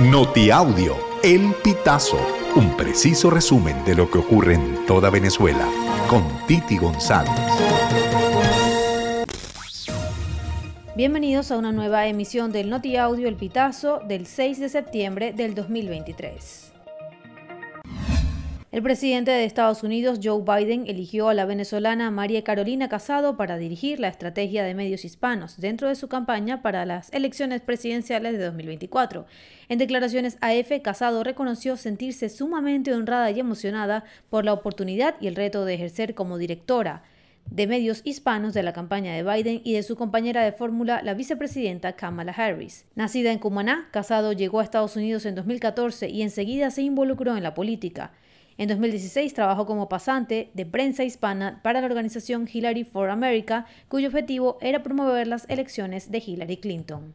[0.00, 2.18] Notiaudio, El Pitazo,
[2.56, 5.68] un preciso resumen de lo que ocurre en toda Venezuela,
[6.10, 7.30] con Titi González.
[10.96, 16.73] Bienvenidos a una nueva emisión del Notiaudio El Pitazo del 6 de septiembre del 2023.
[18.74, 23.56] El presidente de Estados Unidos, Joe Biden, eligió a la venezolana María Carolina Casado para
[23.56, 28.46] dirigir la estrategia de medios hispanos dentro de su campaña para las elecciones presidenciales de
[28.46, 29.26] 2024.
[29.68, 35.28] En declaraciones a EFE, Casado reconoció sentirse sumamente honrada y emocionada por la oportunidad y
[35.28, 37.04] el reto de ejercer como directora
[37.48, 41.14] de medios hispanos de la campaña de Biden y de su compañera de fórmula, la
[41.14, 42.86] vicepresidenta Kamala Harris.
[42.96, 47.44] Nacida en Cumaná, Casado llegó a Estados Unidos en 2014 y enseguida se involucró en
[47.44, 48.10] la política.
[48.56, 54.08] En 2016 trabajó como pasante de prensa hispana para la organización Hillary for America, cuyo
[54.08, 57.14] objetivo era promover las elecciones de Hillary Clinton.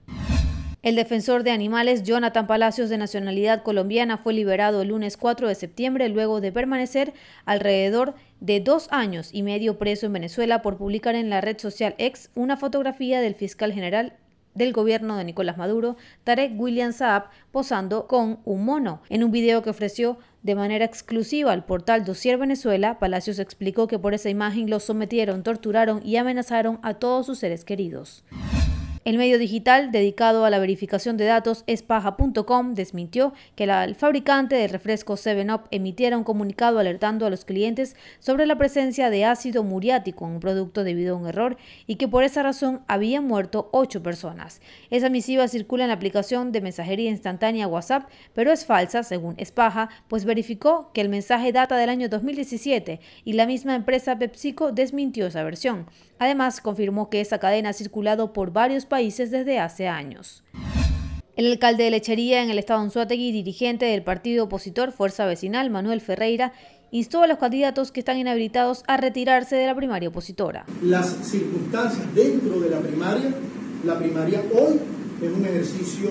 [0.81, 5.55] El defensor de animales Jonathan Palacios, de nacionalidad colombiana, fue liberado el lunes 4 de
[5.55, 7.13] septiembre luego de permanecer
[7.45, 11.95] alrededor de dos años y medio preso en Venezuela por publicar en la red social
[11.97, 14.13] X una fotografía del fiscal general
[14.55, 19.01] del gobierno de Nicolás Maduro, Tarek William Saab, posando con un mono.
[19.09, 23.99] En un video que ofreció de manera exclusiva al portal Dossier Venezuela, Palacios explicó que
[23.99, 28.23] por esa imagen los sometieron, torturaron y amenazaron a todos sus seres queridos.
[29.05, 34.69] El medio digital dedicado a la verificación de datos espaja.com desmintió que el fabricante del
[34.69, 40.25] refresco 7up emitiera un comunicado alertando a los clientes sobre la presencia de ácido muriático
[40.27, 44.03] en un producto debido a un error y que por esa razón habían muerto ocho
[44.03, 44.59] personas.
[44.89, 49.89] Esa misiva circula en la aplicación de mensajería instantánea WhatsApp, pero es falsa, según Espaja,
[50.09, 55.27] pues verificó que el mensaje data del año 2017 y la misma empresa PepsiCo desmintió
[55.27, 55.87] esa versión.
[56.21, 60.43] Además, confirmó que esa cadena ha circulado por varios países desde hace años.
[61.37, 66.01] El alcalde de Lechería en el estado Anzuategui, dirigente del partido opositor Fuerza Vecinal, Manuel
[66.01, 66.51] Ferreira,
[66.91, 70.65] instó a los candidatos que están inhabilitados a retirarse de la primaria opositora.
[70.83, 73.33] Las circunstancias dentro de la primaria,
[73.85, 74.79] la primaria hoy
[75.21, 76.09] es un ejercicio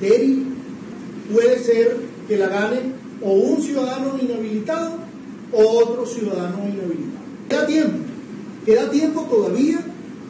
[0.00, 0.56] estéril,
[1.30, 2.78] puede ser que la gane
[3.20, 4.96] o un ciudadano inhabilitado
[5.52, 7.24] o otro ciudadano inhabilitado.
[7.50, 7.98] Da tiempo
[8.64, 9.78] Queda tiempo todavía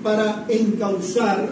[0.03, 1.49] para encauzar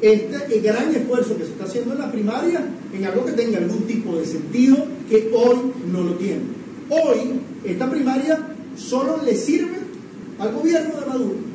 [0.00, 3.86] este gran esfuerzo que se está haciendo en la primaria en algo que tenga algún
[3.86, 4.76] tipo de sentido
[5.08, 6.42] que hoy no lo tiene.
[6.88, 8.38] Hoy esta primaria
[8.76, 9.78] solo le sirve
[10.38, 11.49] al gobierno de Maduro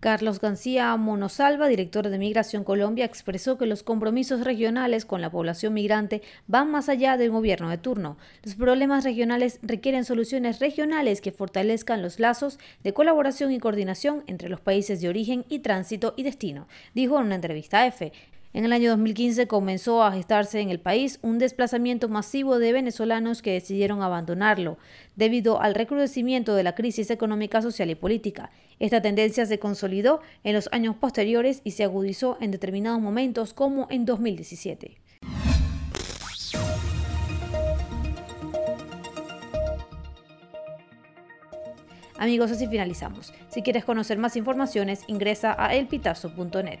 [0.00, 5.74] Carlos García Monosalva, director de Migración Colombia, expresó que los compromisos regionales con la población
[5.74, 8.16] migrante van más allá del gobierno de turno.
[8.42, 14.48] Los problemas regionales requieren soluciones regionales que fortalezcan los lazos de colaboración y coordinación entre
[14.48, 18.12] los países de origen y tránsito y destino, dijo en una entrevista a EFE.
[18.52, 23.42] En el año 2015 comenzó a gestarse en el país un desplazamiento masivo de venezolanos
[23.42, 24.76] que decidieron abandonarlo
[25.14, 28.50] debido al recrudecimiento de la crisis económica, social y política.
[28.80, 33.86] Esta tendencia se consolidó en los años posteriores y se agudizó en determinados momentos como
[33.88, 34.96] en 2017.
[42.18, 43.32] Amigos, así finalizamos.
[43.48, 46.80] Si quieres conocer más informaciones, ingresa a elpitazo.net.